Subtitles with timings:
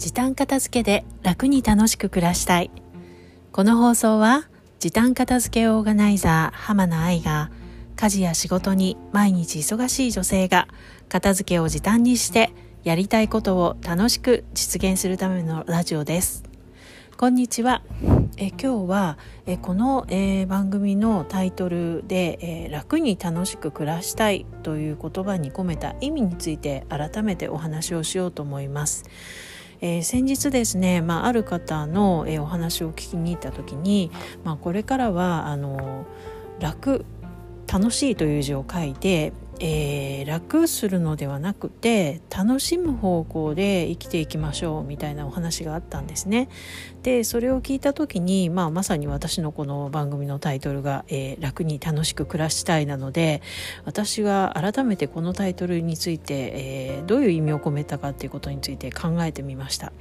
[0.00, 2.70] 時短片付けで楽に楽しく暮らしたい
[3.52, 7.50] この放送は時短片付けオーガナイザー浜名愛が
[7.96, 10.68] 家事や仕事に毎日忙しい女性が
[11.10, 12.50] 片付けを時短にして
[12.82, 16.44] やりたいことを楽しく実現するためのラジオです
[17.18, 17.82] こんにちは
[18.38, 29.04] え今日はえこの、えー、番組のタイトルで、えー、楽に楽しく暮らしたい」という言葉に込めた意味について改めてお話をしようと思います。
[29.80, 34.10] えー、先日ですね、まあ、ある方の、えお話を聞きに行った時に、
[34.44, 36.04] まあ、これからはあの
[36.60, 37.04] 楽
[37.66, 46.48] 楽しいという字を書いてえー、楽するのではなくて楽しむ方向で生きていきましょうみたいなお話があったんですね。
[47.02, 53.42] でそれを聞いた時に、まあ、まさに私のこの番組のタイトルが、えー、楽に楽しく暮らしたい」なので
[53.84, 59.92] 私は改めてこのタイトルについて、えー、どういう意味を込めたかっていうことについて考えてみました。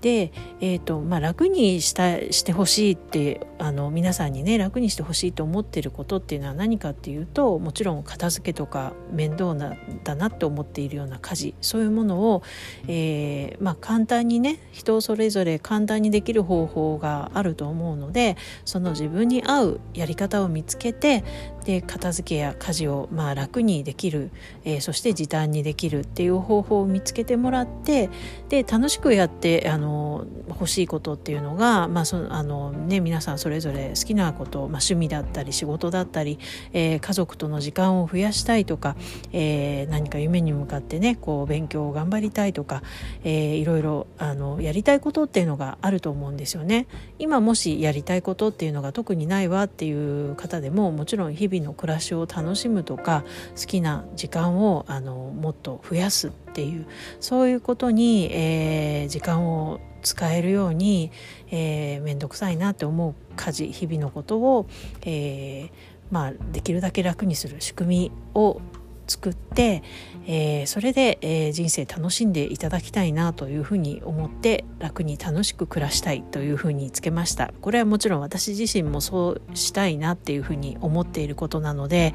[0.00, 12.42] で、えーとまあ、楽にしたしてほしいってあの皆さんにね楽にしてほしいと思ってることっていうのは何かっていうともちろん片付けとか面倒なだなって思っているような家事そういうものを、
[12.88, 21.24] えーまあ、簡単にね人それぞれ簡単にできる方法があると思うのでその自分に合うやり方を見つけて
[21.64, 24.30] で片付けや家事をまあ楽にできる、
[24.64, 28.10] えー、そして時短にできるっていう方法を見つけてもらって
[28.48, 36.38] で楽しくやってあの欲しいことっていうのが、まあそあのね、皆さんそれぞれ好きなこと、まあ、趣味だったり仕事だったり、
[36.72, 38.96] えー、家族との時間を増やしたいとか、
[39.32, 42.82] えー、何か夢に向かってねこう勉強を頑張りたいとか、
[43.24, 46.86] えー、いろいろあのやりたいことっていうのがあると思うんですよね。
[47.18, 53.24] 今もしやりたいことっていうのが特にないわっていう方でももちろん日々の暮らしを楽しむとか
[53.58, 56.86] 好きな時間をあのもっと増やすっていう
[57.20, 61.10] そういうことに、えー、時間を使えるように
[61.50, 64.66] 面倒、えー、くさいなって思う家事日々のことを、
[65.02, 68.60] えーまあ、できるだけ楽にする仕組みを
[69.10, 69.82] 作って、
[70.26, 82.14] えー、それで、えー、人生楽しんでいただきたいなというふうに思って楽に楽しく暮らしたいというふうにつけましたこれはもちろん私自身もそうしたいなっていうふうに思っていることなので、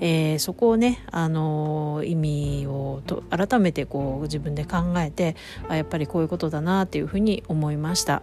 [0.00, 5.36] えー、そこをね、あの意味をと改めてこう自分で考えて
[5.68, 8.22] あやっぱりこういうことだなっていうふうに思いました。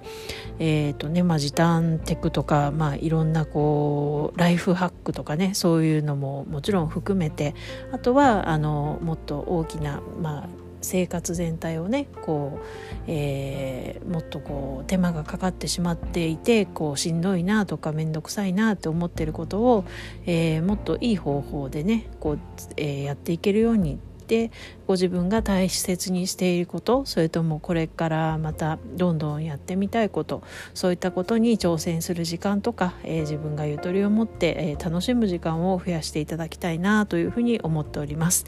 [0.60, 7.56] えーとねまあ、時短テクとか、まあ、いろんなこうライフハックとかねそういうのももちろん含めて
[7.92, 10.50] あととはあのもっと大きな、まあ、
[10.82, 12.66] 生活全体をねこう、
[13.08, 19.86] えー、もっとこう手間がかかってしまっていてこうしんどいなとか面倒くさいなって思ってることを、
[20.26, 22.40] えー、もっといい方法でねこう、
[22.76, 23.98] えー、やっていけるように
[24.32, 24.50] て
[24.88, 30.42] ご自分が大切にしていることそれともこれからまたどんどんやってみたいこと
[30.74, 38.46] そういったことに挑戦する時間とか、えー、自分がゆとりを持って、えー、楽しむ時間を増やしていただきたいなというふうに思っております。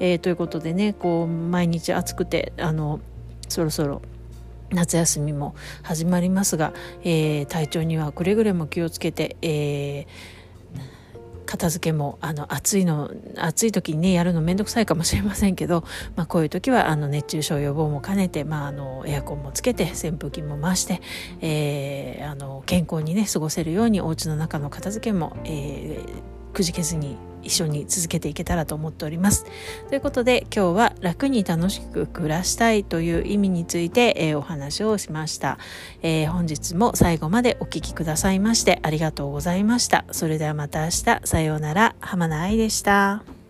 [0.00, 3.00] えー、ということでねこう毎日暑くてあの
[3.48, 4.02] そろそろ
[4.70, 10.41] 夏休みも始まりますが、えー、体調にはくれぐれも気をつけて、えー
[11.62, 15.84] 片付けもあの暑いの暑い時にねやるの面倒くさいかもしれませんけど、
[16.16, 21.00] まあ、こういう時はあの熱中症予防も兼ねて、まあ、あのエアコンもつけて扇風機も回して、
[21.40, 29.44] えー、あの健康にね過ごせるようにお家の中の片付けも、えー、くじけずに一緒に続けていけたらと思っております。
[29.88, 35.58] ということで今日は楽に楽しく暮らしたいという意味について、えー、お話をしました、
[36.02, 40.04] えー、本日も最後までお聴きくださいましてありがとうございました。
[40.10, 43.41] それではまた明日さようなら浜名愛でした。